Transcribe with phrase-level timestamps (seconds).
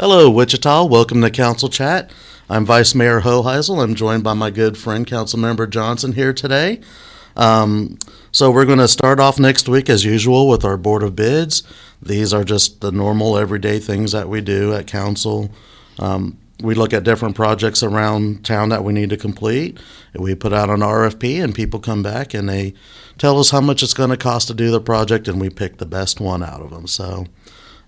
[0.00, 0.84] Hello, Wichita.
[0.84, 2.12] Welcome to Council Chat.
[2.48, 3.82] I'm Vice Mayor Hoheisel.
[3.82, 6.80] I'm joined by my good friend, Council Member Johnson, here today.
[7.34, 7.98] Um,
[8.30, 11.64] so we're going to start off next week as usual with our Board of Bids.
[12.00, 15.50] These are just the normal, everyday things that we do at council.
[15.98, 19.80] Um, we look at different projects around town that we need to complete.
[20.14, 22.74] We put out an RFP, and people come back and they
[23.18, 25.78] tell us how much it's going to cost to do the project, and we pick
[25.78, 26.86] the best one out of them.
[26.86, 27.26] So,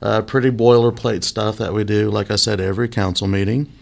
[0.02, 3.72] uh, pretty boilerplate stuff that we do, like I said, every council meeting.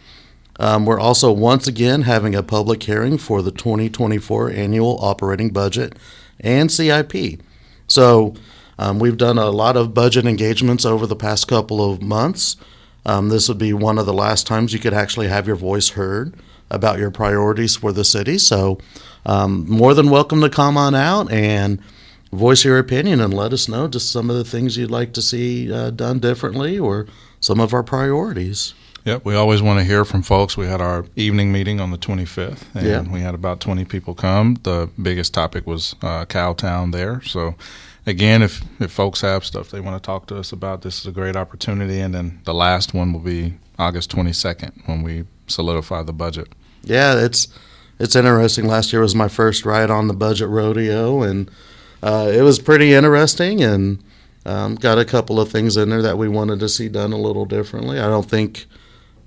[0.58, 5.96] Um, we're also once again having a public hearing for the 2024 annual operating budget
[6.40, 7.40] and CIP.
[7.86, 8.34] So,
[8.78, 12.56] um, we've done a lot of budget engagements over the past couple of months.
[13.06, 15.90] Um, this would be one of the last times you could actually have your voice
[15.90, 16.34] heard
[16.70, 18.38] about your priorities for the city.
[18.38, 18.78] So,
[19.24, 21.80] um, more than welcome to come on out and
[22.32, 25.22] voice your opinion and let us know just some of the things you'd like to
[25.22, 27.06] see uh, done differently or
[27.40, 28.74] some of our priorities.
[29.04, 30.56] Yep, we always want to hear from folks.
[30.56, 33.00] We had our evening meeting on the 25th, and Yeah.
[33.10, 34.56] we had about 20 people come.
[34.64, 37.22] The biggest topic was uh, Cowtown there.
[37.22, 37.54] So,
[38.06, 41.06] again, if, if folks have stuff they want to talk to us about, this is
[41.06, 42.00] a great opportunity.
[42.00, 46.48] And then the last one will be August 22nd when we solidify the budget.
[46.82, 47.48] Yeah, it's
[47.98, 48.66] it's interesting.
[48.66, 51.50] Last year was my first ride on the budget rodeo, and
[52.02, 53.62] uh, it was pretty interesting.
[53.62, 54.02] And
[54.46, 57.18] um, got a couple of things in there that we wanted to see done a
[57.18, 57.98] little differently.
[57.98, 58.66] I don't think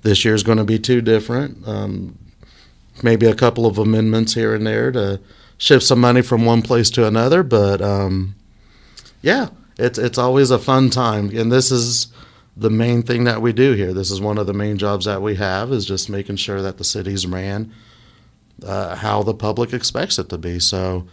[0.02, 1.68] this year is going to be too different.
[1.68, 2.18] Um,
[3.04, 5.20] maybe a couple of amendments here and there to
[5.58, 8.36] shift some money from one place to another, but um,
[9.22, 12.08] yeah, it's it's always a fun time, and this is
[12.58, 13.94] the main thing that we do here.
[13.94, 16.78] This is one of the main jobs that we have is just making sure that
[16.78, 17.72] the city's ran
[18.66, 20.60] uh, how the public expects it to be.
[20.60, 21.08] So,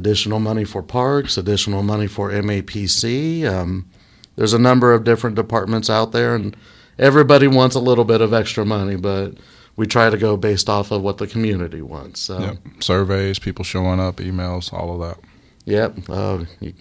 [0.00, 3.44] additional money for parks, additional money for MAPC.
[3.44, 3.88] Um,
[4.36, 6.54] there's a number of different departments out there, and
[6.98, 9.32] everybody wants a little bit of extra money, but
[9.76, 12.20] we try to go based off of what the community wants.
[12.20, 12.56] So, Yep.
[12.80, 15.18] Surveys, people showing up, emails, all of that.
[15.64, 15.96] yep.
[16.08, 16.74] Oh, you-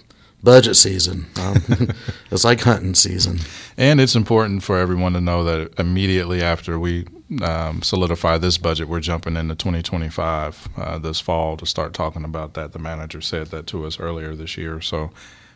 [0.45, 1.25] budget season.
[1.35, 1.61] Um,
[2.31, 3.39] it's like hunting season.
[3.75, 7.06] And it's important for everyone to know that immediately after we
[7.41, 12.53] um, solidify this budget, we're jumping into 2025 uh, this fall to start talking about
[12.53, 12.72] that.
[12.72, 14.79] The manager said that to us earlier this year.
[14.79, 15.11] So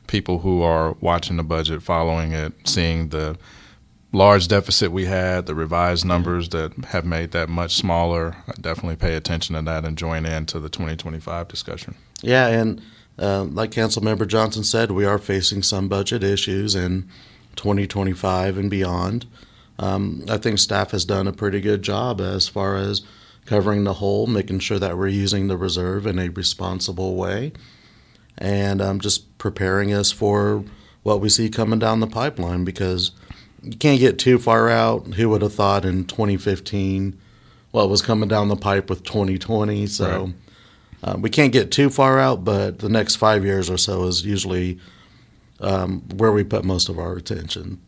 [0.08, 3.38] people who are watching the budget, following it, seeing the
[4.12, 9.14] large deficit we had, the revised numbers that have made that much smaller, definitely pay
[9.16, 11.96] attention to that and join in to the 2025 discussion.
[12.22, 12.82] Yeah, and
[13.20, 17.10] uh, like Councilmember Johnson said, we are facing some budget issues in
[17.56, 19.26] 2025 and beyond.
[19.78, 23.02] Um, I think staff has done a pretty good job as far as
[23.46, 27.52] covering the hole, making sure that we're using the reserve in a responsible way,
[28.38, 30.64] and um, just preparing us for
[31.04, 33.12] what we see coming down the pipeline because
[33.64, 35.16] you can't get too far out.
[35.16, 37.20] Who would have thought in 2015
[37.72, 39.88] what was coming down the pipe with 2020?
[39.88, 40.26] So.
[40.26, 40.34] Right.
[41.04, 44.26] Uh, we can't get too far out, but the next five years or so is
[44.26, 44.80] usually
[45.62, 47.80] um, where we put most of our attention.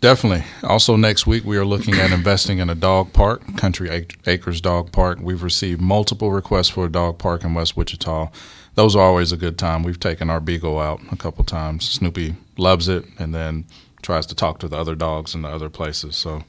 [0.00, 0.44] Definitely.
[0.62, 4.92] Also, next week we are looking at investing in a dog park, Country Acres Dog
[4.92, 5.18] Park.
[5.22, 8.30] We've received multiple requests for a dog park in West Wichita.
[8.74, 9.82] Those are always a good time.
[9.82, 11.88] We've taken our beagle out a couple times.
[11.88, 13.64] Snoopy loves it, and then
[14.02, 16.14] tries to talk to the other dogs in the other places.
[16.14, 16.44] So,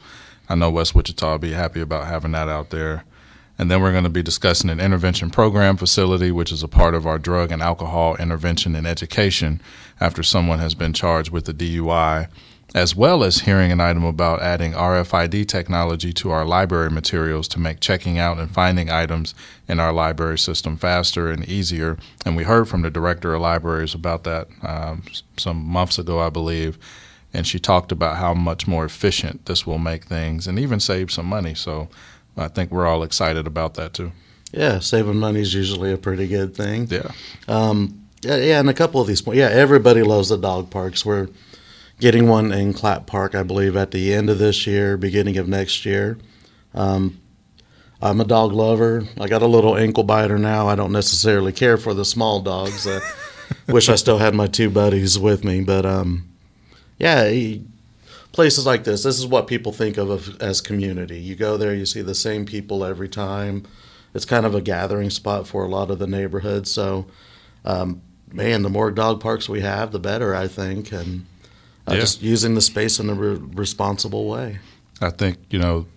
[0.50, 3.06] I know West Wichita will be happy about having that out there.
[3.60, 6.94] And then we're going to be discussing an intervention program facility, which is a part
[6.94, 9.62] of our drug and alcohol intervention and education
[10.00, 12.28] after someone has been charged with a DUI,
[12.76, 17.60] as well as hearing an item about adding RFID technology to our library materials to
[17.60, 19.34] make checking out and finding items
[19.68, 21.98] in our library system faster and easier.
[22.26, 25.04] And we heard from the director of libraries about that um,
[25.38, 26.78] some months ago, I believe.
[27.34, 31.12] And she talked about how much more efficient this will make things and even save
[31.12, 31.56] some money.
[31.56, 31.90] So
[32.38, 34.12] I think we're all excited about that too.
[34.52, 36.88] Yeah, saving money is usually a pretty good thing.
[36.90, 37.12] Yeah.
[37.48, 39.38] Um, yeah, and a couple of these points.
[39.38, 41.06] Yeah, everybody loves the dog parks.
[41.06, 41.28] We're
[42.00, 45.48] getting one in Clapp Park, I believe, at the end of this year, beginning of
[45.48, 46.18] next year.
[46.74, 47.20] Um,
[48.02, 49.04] I'm a dog lover.
[49.20, 50.68] I got a little ankle biter now.
[50.68, 52.86] I don't necessarily care for the small dogs.
[52.86, 53.00] Uh,
[53.68, 56.30] wish I still had my two buddies with me, but um,
[57.00, 57.32] yeah,
[58.38, 59.02] places like this.
[59.02, 61.20] This is what people think of as community.
[61.20, 63.64] You go there, you see the same people every time.
[64.14, 66.68] It's kind of a gathering spot for a lot of the neighborhood.
[66.68, 67.08] So,
[67.66, 71.26] um, man, the more dog parks we have, the better, I think, and
[71.88, 72.02] uh, Yeah.
[72.02, 74.60] just using the space in a re- responsible way.
[75.02, 75.88] I think, you know,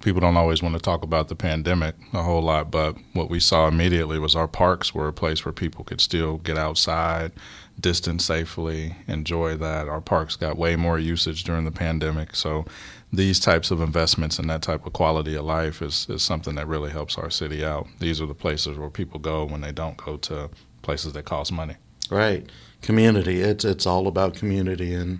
[0.00, 3.40] people don't always want to talk about the pandemic a whole lot, but what we
[3.40, 7.32] saw immediately was our parks were a place where people could still get outside,
[7.80, 9.88] distance safely, enjoy that.
[9.88, 12.64] Our parks got way more usage during the pandemic, so
[13.12, 16.68] these types of investments and that type of quality of life is, is something that
[16.68, 17.88] really helps our city out.
[17.98, 20.50] These are the places where people go when they don't go to
[20.82, 21.76] places that cost money.
[22.10, 22.48] Right,
[22.82, 23.40] community.
[23.40, 25.18] It's it's all about community and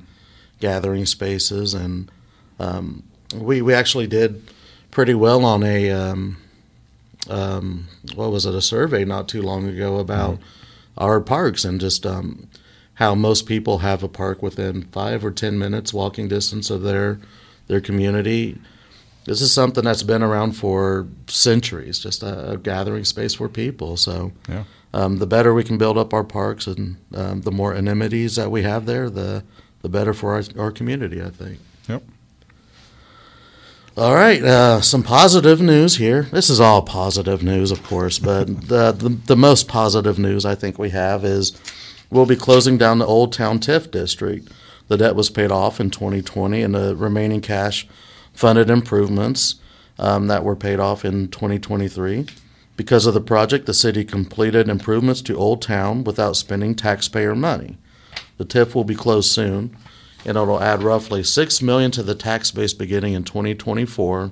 [0.61, 2.11] gathering spaces, and
[2.59, 3.03] um,
[3.35, 4.43] we we actually did
[4.99, 6.37] pretty well on a um,
[7.31, 7.87] um,
[8.17, 11.05] what was it a survey not too long ago about mm-hmm.
[11.05, 12.49] our parks and just um,
[12.95, 17.21] how most people have a park within five or ten minutes walking distance of their
[17.69, 18.59] their community.
[19.25, 23.97] This is something that's been around for centuries, just a, a gathering space for people.
[23.97, 24.65] So, yeah.
[24.93, 28.51] um, the better we can build up our parks and um, the more amenities that
[28.51, 29.45] we have there, the
[29.83, 31.61] the better for our, our community, I think.
[31.87, 32.03] Yep.
[33.99, 36.29] All right, uh, some positive news here.
[36.31, 40.55] This is all positive news, of course, but the, the, the most positive news I
[40.55, 41.61] think we have is
[42.09, 44.53] we'll be closing down the Old Town TIF district.
[44.87, 47.89] The debt was paid off in 2020, and the remaining cash
[48.33, 49.57] funded improvements
[49.99, 52.27] um, that were paid off in 2023.
[52.77, 57.79] Because of the project, the city completed improvements to Old Town without spending taxpayer money.
[58.37, 59.77] The TIF will be closed soon,
[60.29, 64.31] and it'll add roughly six million to the tax base beginning in 2024,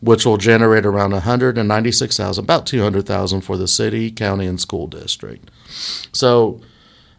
[0.00, 5.50] which will generate around 196,000, about 200,000 for the city, county, and school district.
[6.12, 6.62] So,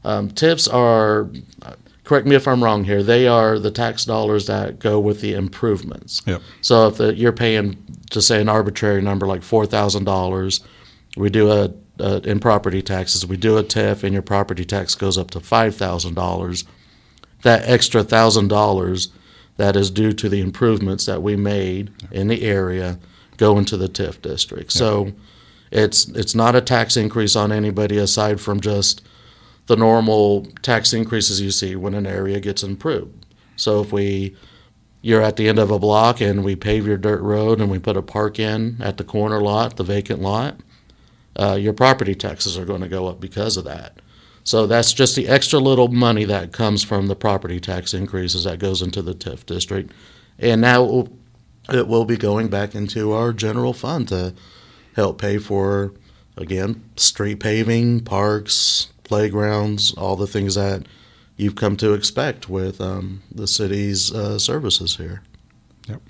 [0.04, 1.30] um, TIFs are
[2.04, 3.04] correct me if I'm wrong here.
[3.04, 6.24] They are the tax dollars that go with the improvements.
[6.26, 6.42] Yep.
[6.62, 7.78] So if the, you're paying,
[8.10, 10.62] to say an arbitrary number like four thousand dollars,
[11.16, 13.26] we do a, a, in property taxes.
[13.26, 16.66] We do a TIF, and your property tax goes up to five thousand dollars.
[17.44, 19.10] That extra thousand dollars
[19.58, 22.98] that is due to the improvements that we made in the area
[23.38, 24.74] go into the TIF district.
[24.76, 24.80] Yep.
[24.80, 25.14] So
[25.72, 29.02] it's it's not a tax increase on anybody aside from just
[29.68, 33.26] the normal tax increases you see when an area gets improved.
[33.56, 34.36] So if we
[35.02, 37.78] you're at the end of a block and we pave your dirt road and we
[37.78, 40.62] put a park in at the corner lot, the vacant lot,
[41.38, 43.98] uh, your property taxes are going to go up because of that.
[44.44, 48.60] So that's just the extra little money that comes from the property tax increases that
[48.60, 49.94] goes into the TIF district.
[50.38, 51.10] And now it will,
[51.72, 54.34] it will be going back into our general fund to
[54.96, 55.94] help pay for,
[56.36, 60.86] again, street paving, parks, playgrounds, all the things that
[61.38, 65.22] you've come to expect with um, the city's uh, services here.
[65.88, 66.02] Yep.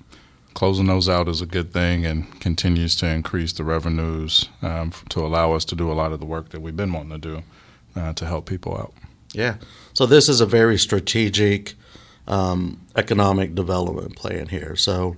[0.54, 5.24] Closing those out is a good thing and continues to increase the revenues um, to
[5.24, 7.42] allow us to do a lot of the work that we've been wanting to do
[7.96, 8.92] uh, to help people out.
[9.32, 9.56] Yeah.
[9.92, 11.74] So this is a very strategic
[12.26, 14.76] um, economic development plan here.
[14.76, 15.16] So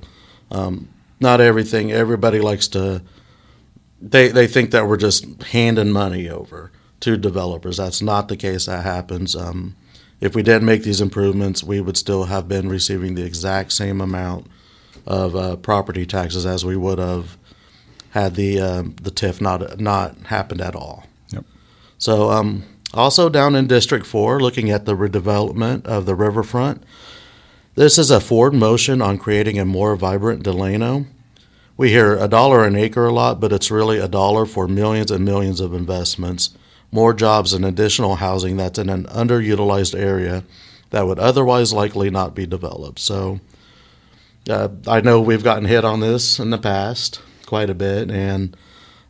[0.50, 0.88] um,
[1.20, 3.02] not everything, everybody likes to,
[4.00, 6.70] they, they think that we're just handing money over
[7.00, 7.76] to developers.
[7.76, 9.37] That's not the case that happens.
[9.37, 9.76] Um,
[10.20, 14.00] if we didn't make these improvements, we would still have been receiving the exact same
[14.00, 14.46] amount
[15.06, 17.37] of uh, property taxes as we would have
[18.11, 21.05] had the uh, the TIF not not happened at all.
[21.98, 22.64] So um,
[22.94, 26.82] also down in District Four, looking at the redevelopment of the riverfront.
[27.75, 31.06] This is a forward motion on creating a more vibrant Delano.
[31.76, 35.10] We hear a dollar an acre a lot, but it's really a dollar for millions
[35.10, 36.50] and millions of investments
[36.93, 40.44] more jobs and additional housing that's in an underutilized area
[40.90, 42.99] that would otherwise likely not be developed.
[42.99, 43.40] So
[44.49, 48.56] uh, I know we've gotten hit on this in the past quite a bit, and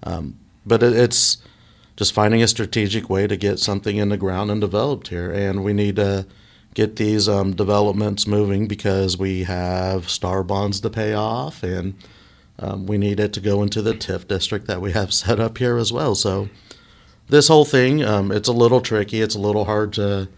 [0.02, 1.38] um, but it, it's
[1.96, 5.64] just finding a strategic way to get something in the ground and developed here, and
[5.64, 6.26] we need to
[6.74, 11.94] get these um, developments moving because we have star bonds to pay off, and
[12.58, 15.58] um, we need it to go into the TIF district that we have set up
[15.58, 16.14] here as well.
[16.14, 16.48] So
[17.28, 19.20] this whole thing, um, it's a little tricky.
[19.20, 20.28] It's a little hard to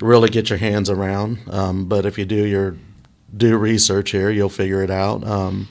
[0.00, 1.40] really get your hands around.
[1.50, 2.76] Um, but if you do your
[3.36, 5.26] do research here, you'll figure it out.
[5.26, 5.68] Um,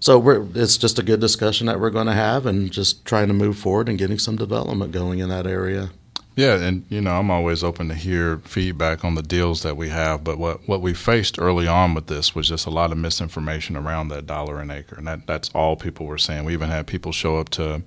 [0.00, 3.34] so it's just a good discussion that we're going to have, and just trying to
[3.34, 5.90] move forward and getting some development going in that area.
[6.36, 9.88] Yeah, and you know, I'm always open to hear feedback on the deals that we
[9.88, 10.22] have.
[10.22, 13.74] But what what we faced early on with this was just a lot of misinformation
[13.74, 16.44] around that dollar an acre, and that that's all people were saying.
[16.44, 17.82] We even had people show up to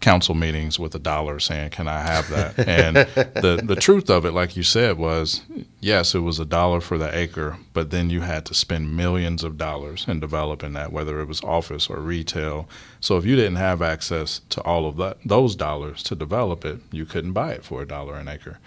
[0.00, 4.24] council meetings with a dollar saying, "Can I have that?" and the the truth of
[4.24, 5.42] it, like you said, was
[5.80, 9.44] yes, it was a dollar for the acre, but then you had to spend millions
[9.44, 12.68] of dollars in developing that, whether it was office or retail.
[13.00, 16.80] So if you didn't have access to all of that those dollars to develop it,
[16.90, 18.58] you couldn't buy it for a dollar an acre.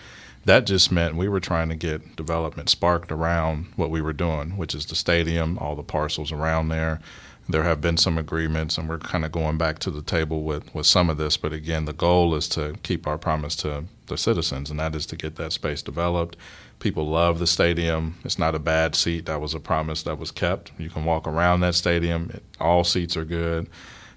[0.45, 4.57] That just meant we were trying to get development sparked around what we were doing,
[4.57, 6.99] which is the stadium, all the parcels around there
[7.47, 10.73] There have been some agreements, and we're kind of going back to the table with,
[10.73, 11.35] with some of this.
[11.35, 15.05] But again, the goal is to keep our promise to the citizens, and that is
[15.07, 16.37] to get that space developed.
[16.79, 18.15] People love the stadium.
[18.23, 19.25] It's not a bad seat.
[19.25, 20.71] That was a promise that was kept.
[20.77, 22.39] You can walk around that stadium.
[22.59, 23.69] All seats are good.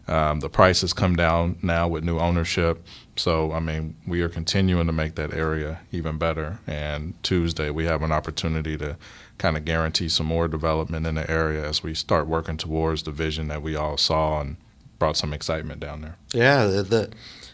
[0.09, 2.85] Um, the prices come down now with new ownership.
[3.17, 6.61] So, I mean, we are continuing to make that area even better.
[6.67, 8.97] And Tuesday, we have an opportunity to
[9.39, 13.11] kind of guarantee some more development in the area as we start working towards the
[13.11, 14.57] vision that we all saw and
[14.99, 16.17] brought some excitement down there.
[16.33, 17.11] Yeah, the,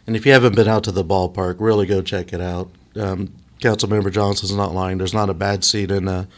[0.07, 2.71] and if you haven't been out to the ballpark, really go check it out.
[2.97, 4.99] Um, Councilmember Johnson's not lying.
[4.99, 6.29] There's not a bad seat in the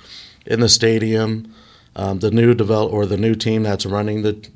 [0.46, 1.52] in the stadium.
[1.96, 4.48] Um, the new develop or the new team that's running the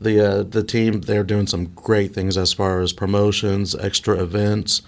[0.00, 4.82] the uh, the team, they're doing some great things as far as promotions, extra events.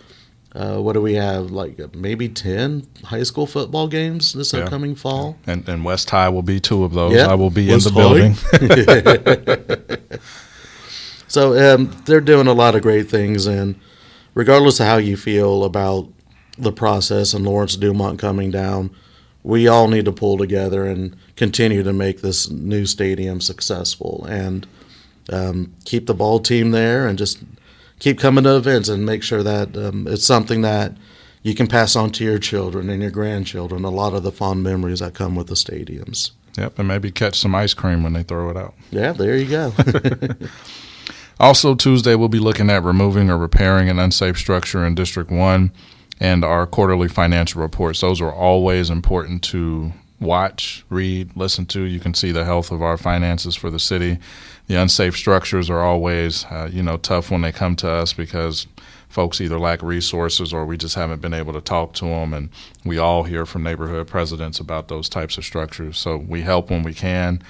[0.54, 1.50] Uh, what do we have?
[1.50, 4.60] Like maybe ten high school football games this Yeah.
[4.60, 5.36] upcoming fall.
[5.46, 7.16] And, and West High will be two of those.
[7.18, 8.08] I will be West in the High.
[8.08, 9.98] building.
[11.26, 13.74] So um, they're doing a lot of great things, and
[14.34, 16.06] regardless of how you feel about
[16.58, 18.94] the process and Lawrence Dumont coming down,
[19.42, 24.64] we all need to pull together and continue to make this new stadium successful and
[25.32, 27.38] um, keep the ball team there and just
[27.98, 30.92] keep coming to events and make sure that um, it's something that
[31.42, 33.84] you can pass on to your children and your grandchildren.
[33.84, 36.30] A lot of the fond memories that come with the stadiums.
[36.56, 38.74] yep, and maybe catch some ice cream when they throw it out.
[38.90, 39.72] Yeah, there you go.
[41.40, 45.72] Also, Tuesday, we'll be looking at removing or repairing an unsafe structure in District 1
[46.20, 48.00] and our quarterly financial reports.
[48.00, 51.82] Those are always important to watch, read, listen to.
[51.82, 54.18] You can see the health of our finances for the city.
[54.66, 58.66] The unsafe structures are always, uh, you know, tough when they come to us because
[59.08, 62.32] folks either lack resources or we just haven't been able to talk to them.
[62.32, 62.48] And
[62.84, 65.98] we all hear from neighborhood presidents about those types of structures.
[65.98, 67.42] So we help when we can.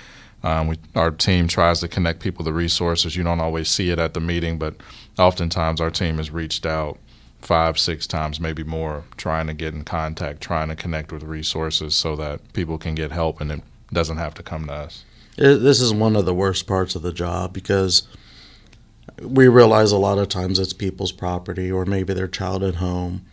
[0.43, 3.17] Um, we, our team tries to connect people to resources.
[3.17, 4.75] You don't always see it at the meeting, but
[5.19, 6.99] oftentimes our team has reached out
[7.41, 11.95] five, six times, maybe more, trying to get in contact, trying to connect with resources
[11.95, 15.05] so that people can get help and it doesn't have to come to us.
[15.37, 18.07] It, this is one of the worst parts of the job because
[19.23, 23.25] we realize a lot of times it's people's property or maybe their child at home.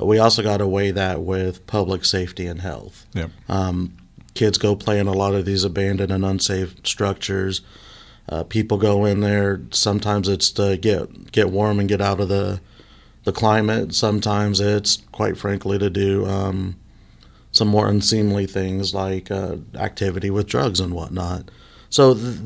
[0.00, 3.06] Uh, we also got to weigh that with public safety and health.
[3.14, 3.30] Yep.
[3.48, 3.96] Um,
[4.34, 7.60] kids go play in a lot of these abandoned and unsafe structures.
[8.28, 9.60] Uh, people go in there.
[9.70, 12.60] Sometimes it's to get get warm and get out of the
[13.24, 13.94] the climate.
[13.94, 16.76] Sometimes it's quite frankly to do um,
[17.52, 21.50] some more unseemly things like uh, activity with drugs and whatnot.
[21.90, 22.36] So, th-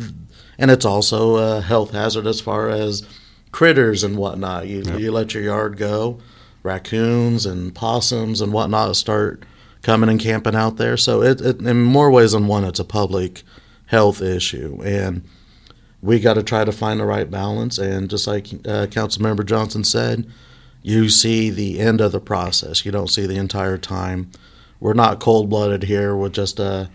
[0.58, 3.06] and it's also a health hazard as far as
[3.52, 4.66] critters and whatnot.
[4.66, 4.98] You Yep.
[5.00, 6.18] you let your yard go,
[6.62, 9.44] raccoons and possums and whatnot start
[9.82, 10.96] coming and camping out there.
[10.96, 13.42] So it, it in more ways than one, it's a public
[13.86, 15.22] health issue, and
[16.02, 17.78] we got to try to find the right balance.
[17.78, 20.26] And just like uh, Councilmember Johnson said,
[20.82, 22.84] you see the end of the process.
[22.84, 24.30] You don't see the entire time.
[24.80, 26.90] We're not cold blooded here with just a,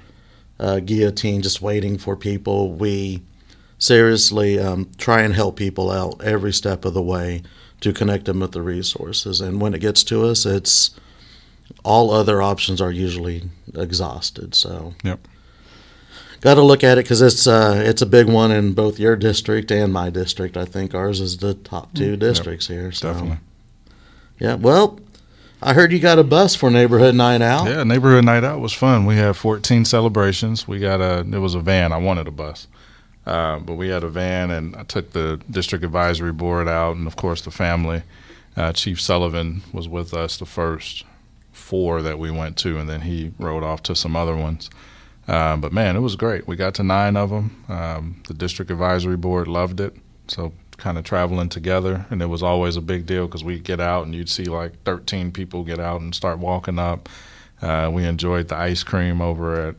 [0.59, 2.71] a guillotine just waiting for people.
[2.73, 3.21] We
[3.77, 7.41] seriously um, try and help people out every step of the way
[7.81, 9.41] to connect them with the resources.
[9.41, 10.91] And when it gets to us, it's
[11.83, 14.53] all other options are usually exhausted.
[14.53, 15.27] So Yep.
[16.41, 19.15] got to look at it because it's uh, it's a big one in both your
[19.15, 20.57] district and my district.
[20.57, 22.91] I think ours is the top two districts here.
[22.91, 23.39] So Definitely.
[24.39, 24.55] yeah.
[24.55, 24.99] Well,
[25.63, 27.67] I heard you got a bus for neighborhood night out.
[27.67, 29.05] Yeah, neighborhood night out was fun.
[29.05, 30.67] We had 14 celebrations.
[30.67, 31.91] We got a it was a van.
[31.91, 32.67] I wanted a bus,
[33.25, 37.05] uh, but we had a van, and I took the district advisory board out, and
[37.05, 38.03] of course the family.
[38.57, 41.05] Uh, Chief Sullivan was with us the first
[41.51, 44.69] four that we went to, and then he rode off to some other ones.
[45.27, 46.47] Uh, but man, it was great.
[46.47, 47.63] We got to nine of them.
[47.69, 49.95] Um, the district advisory board loved it.
[50.27, 53.79] So kind of traveling together, and it was always a big deal because we'd get
[53.79, 57.07] out and you'd see like 13 people get out and start walking up.
[57.61, 59.75] Uh, we enjoyed the ice cream over at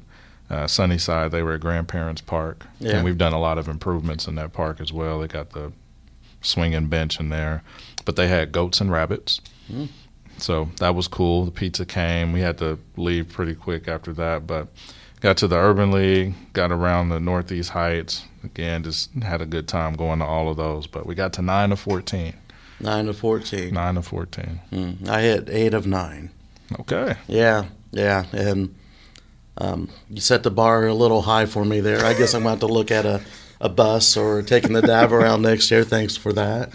[0.48, 1.32] uh, Sunnyside.
[1.32, 2.92] They were at Grandparents Park, Yeah.
[2.96, 5.18] and we've done a lot of improvements in that park as well.
[5.20, 5.72] They got the
[6.40, 7.62] swinging bench in there,
[8.04, 9.40] but they had goats and rabbits.
[9.70, 9.88] Mm.
[10.38, 11.44] So that was cool.
[11.44, 12.32] The pizza came.
[12.32, 14.68] We had to leave pretty quick after that, but
[15.20, 18.24] got to the Urban League, got around the Northeast Heights.
[18.44, 20.86] Again, just had a good time going to all of those.
[20.86, 22.34] But we got to nine of fourteen.
[22.80, 23.74] Nine to fourteen.
[23.74, 24.60] Nine of fourteen.
[24.72, 26.30] Mm, I hit eight of nine.
[26.80, 27.14] Okay.
[27.28, 28.74] Yeah, yeah, and
[29.58, 32.04] um, you set the bar a little high for me there.
[32.04, 33.20] I guess I'm going to to look at a,
[33.60, 35.84] a bus or taking the dive around next year.
[35.84, 36.72] Thanks for that.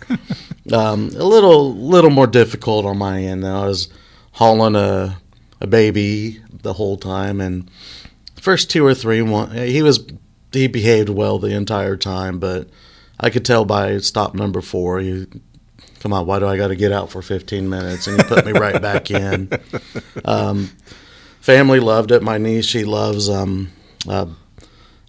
[0.71, 3.43] Um, a little little more difficult on my end.
[3.43, 3.63] though.
[3.63, 3.89] I was
[4.33, 5.17] hauling a
[5.59, 7.69] a baby the whole time, and
[8.39, 10.05] first two or three, one, he was
[10.51, 12.67] he behaved well the entire time, but
[13.19, 15.27] I could tell by stop number four, he,
[15.99, 18.07] come on, why do I got to get out for 15 minutes?
[18.07, 19.49] And he put me right back in.
[20.25, 20.71] Um,
[21.39, 22.21] family loved it.
[22.21, 23.71] My niece, she loves um,
[24.09, 24.25] uh,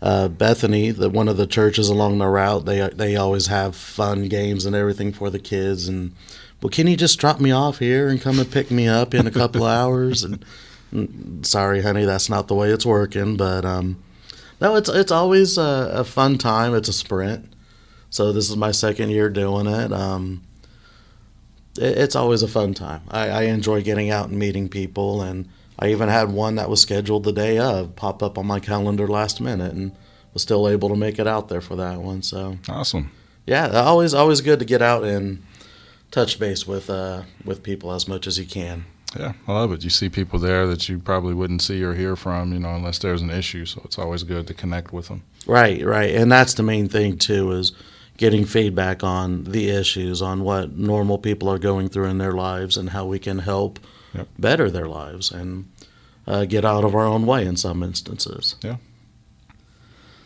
[0.00, 2.66] uh, Bethany, the one of the churches along the route.
[2.66, 5.88] They they always have fun games and everything for the kids.
[5.88, 6.12] And
[6.62, 9.26] well, can you just drop me off here and come and pick me up in
[9.26, 10.23] a couple hours?
[10.23, 10.45] And,
[10.92, 13.37] and sorry, honey, that's not the way it's working.
[13.37, 14.00] But um,
[14.61, 16.75] no, it's it's always a, a, fun time.
[16.75, 17.53] It's a sprint.
[18.11, 19.93] So this is my second year doing it.
[19.93, 20.43] Um,
[21.79, 23.03] it it's always a fun time.
[23.09, 25.49] I, I enjoy getting out and meeting people and
[25.79, 29.07] I even had one that was scheduled the day of pop up on my calendar
[29.07, 29.93] last minute and
[30.33, 32.23] was still able to make it out there for that one.
[32.23, 33.12] So awesome.
[33.47, 35.43] Yeah, always always good to get out and
[36.11, 38.87] touch base with uh, with people as much as you can.
[39.17, 39.85] Yeah, I love it.
[39.85, 42.99] You see people there that you probably wouldn't see or hear from, you know, unless
[42.99, 43.65] there's an issue.
[43.65, 45.23] So it's always good to connect with them.
[45.47, 47.73] Right, right, and that's the main thing too is
[48.19, 52.77] getting feedback on the issues, on what normal people are going through in their lives,
[52.77, 53.79] and how we can help
[54.12, 54.29] yep.
[54.38, 55.71] better their lives and
[56.27, 58.57] uh, get out of our own way in some instances.
[58.62, 58.77] Yeah.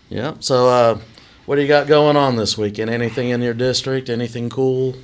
[0.08, 0.34] Yeah.
[0.40, 0.98] So, uh,
[1.46, 2.90] what do you got going on this weekend?
[2.90, 4.08] Anything in your district?
[4.08, 4.94] Anything cool?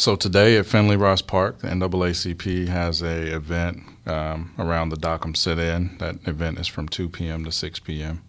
[0.00, 5.36] So today at Finlay Ross Park, the NAACP has a event um, around the Dockum
[5.36, 5.98] Sit-In.
[5.98, 7.44] That event is from 2 p.m.
[7.44, 8.22] to 6 p.m.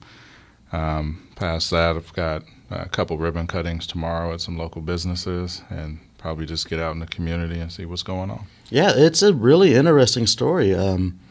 [0.74, 6.00] Um, past that, I've got a couple ribbon cuttings tomorrow at some local businesses, and
[6.18, 8.48] probably just get out in the community and see what's going on.
[8.70, 10.76] Yeah, it's a really interesting story.
[10.76, 11.22] Um,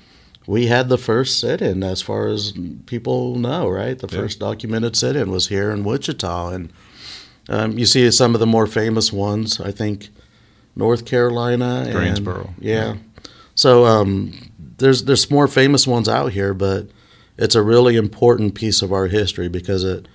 [0.46, 2.54] we had the first sit-in, as far as
[2.86, 3.98] people know, right?
[3.98, 4.22] The yeah.
[4.22, 6.72] first documented sit-in was here in Wichita, and
[7.50, 9.60] um, you see some of the more famous ones.
[9.60, 10.08] I think
[10.80, 12.54] North Carolina, and, Greensboro.
[12.58, 12.74] Yeah.
[12.74, 12.96] yeah.
[13.54, 16.88] So um, there's there's more famous ones out here, but
[17.36, 20.08] it's a really important piece of our history because it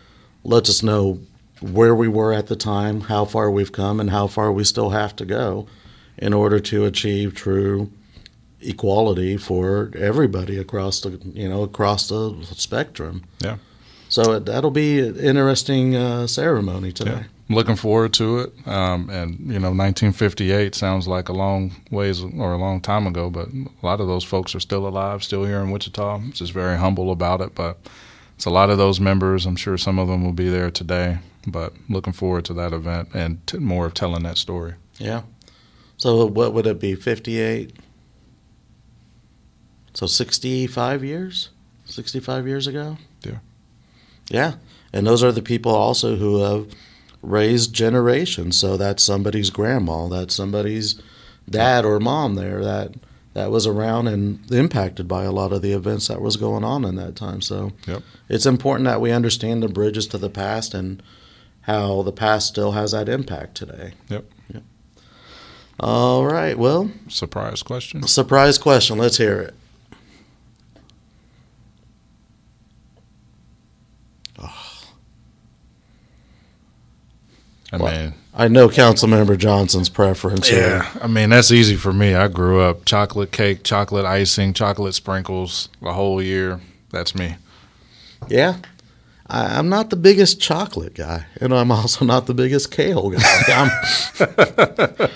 [0.43, 1.19] lets us know
[1.61, 4.89] where we were at the time, how far we've come, and how far we still
[4.89, 5.67] have to go
[6.17, 7.91] in order to achieve true
[8.59, 13.23] equality for everybody across the you know across the spectrum.
[13.39, 13.57] Yeah.
[14.09, 17.11] So it, that'll be an interesting uh, ceremony today.
[17.11, 17.34] Yeah.
[17.47, 18.67] I'm looking forward to it.
[18.67, 23.29] Um, and you know, 1958 sounds like a long ways or a long time ago,
[23.29, 26.15] but a lot of those folks are still alive, still here in Wichita.
[26.15, 27.77] I'm just very humble about it, but
[28.35, 29.45] it's a lot of those members.
[29.45, 33.09] I'm sure some of them will be there today, but looking forward to that event
[33.13, 34.73] and more of telling that story.
[34.97, 35.21] Yeah.
[35.97, 36.95] So what would it be?
[36.95, 37.73] 58?
[39.93, 41.49] So 65 years?
[41.85, 42.97] 65 years ago?
[43.23, 43.37] Yeah.
[44.29, 44.53] Yeah.
[44.91, 46.67] And those are the people also who have
[47.25, 48.57] raised generations.
[48.57, 51.01] So that's somebody's grandma, that's somebody's
[51.49, 52.95] dad or mom there that
[53.33, 56.85] that was around and impacted by a lot of the events that was going on
[56.85, 57.41] in that time.
[57.41, 58.01] So yep.
[58.29, 61.03] it's important that we understand the bridges to the past and
[61.61, 63.91] how the past still has that impact today.
[64.07, 64.25] Yep.
[64.53, 64.63] yep.
[65.81, 66.57] All right.
[66.57, 68.03] Well, surprise question.
[68.03, 68.97] Surprise question.
[68.97, 69.53] Let's hear it.
[77.75, 80.49] I well, mean, I know Councilmember Johnson's preference.
[80.49, 81.01] Yeah, here.
[81.01, 82.15] I mean that's easy for me.
[82.15, 86.61] I grew up chocolate cake, chocolate icing, chocolate sprinkles the whole year.
[86.91, 87.35] That's me.
[88.29, 88.57] Yeah,
[89.27, 93.19] I, am not the biggest chocolate guy, and I'm also not the biggest kale guy.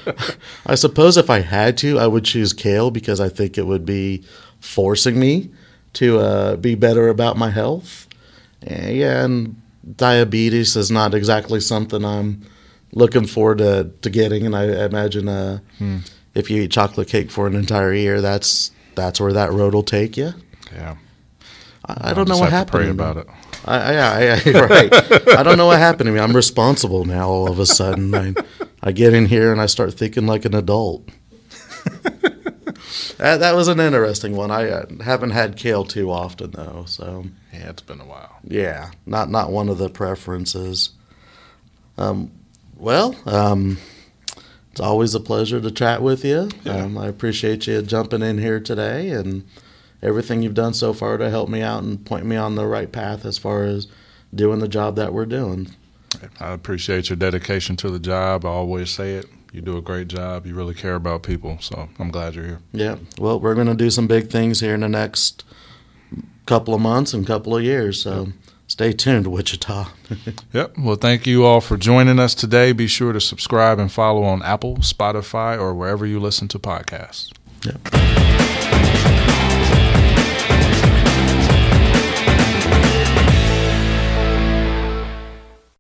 [0.65, 3.86] I suppose if I had to, I would choose kale because I think it would
[3.86, 4.24] be
[4.60, 5.50] forcing me
[5.93, 8.08] to uh, be better about my health.
[8.62, 9.62] And, yeah, and
[9.95, 12.45] diabetes is not exactly something I'm
[12.91, 15.99] looking forward to, to getting, and I imagine uh, hmm.
[16.36, 19.84] if you eat chocolate cake for an entire year, that's that's where that road will
[19.84, 20.34] take you.
[20.73, 20.97] Yeah,
[21.86, 22.84] I, I don't know what happened.
[22.84, 23.28] pray about it.
[23.65, 25.38] I, yeah, I, right.
[25.38, 26.19] I don't know what happened to me.
[26.19, 27.30] I'm responsible now.
[27.30, 28.34] All of a sudden, I,
[28.82, 31.08] I get in here and I start thinking like an adult.
[33.17, 34.49] that, that was an interesting one.
[34.49, 38.38] I uh, haven't had kale too often though, so yeah, it's been a while.
[38.43, 40.91] Yeah, not not one of the preferences.
[41.97, 42.31] Um,
[42.77, 43.77] well, um,
[44.71, 46.49] it's always a pleasure to chat with you.
[46.63, 46.83] Yeah.
[46.83, 49.45] Um, I appreciate you jumping in here today and
[50.01, 52.91] everything you've done so far to help me out and point me on the right
[52.91, 53.88] path as far as
[54.33, 55.75] doing the job that we're doing.
[56.39, 58.45] I appreciate your dedication to the job.
[58.45, 59.25] I always say it.
[59.51, 60.45] You do a great job.
[60.45, 61.57] You really care about people.
[61.59, 62.59] So I'm glad you're here.
[62.71, 62.97] Yeah.
[63.17, 65.43] Well, we're going to do some big things here in the next
[66.49, 68.01] couple of months and couple of years.
[68.01, 68.29] So
[68.67, 69.89] stay tuned, Wichita.
[70.53, 70.75] yep.
[70.77, 72.71] Well, thank you all for joining us today.
[72.71, 77.31] Be sure to subscribe and follow on Apple, Spotify, or wherever you listen to podcasts.
[77.63, 79.48] Yep.